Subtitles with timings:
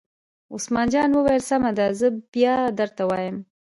[0.53, 3.37] عثمان جان وویل: سمه ده زه بیا درته وایم.